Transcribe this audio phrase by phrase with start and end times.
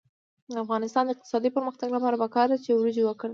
[0.49, 3.29] د افغانستان د اقتصادي پرمختګ لپاره پکار ده چې وریجې وکرل شي.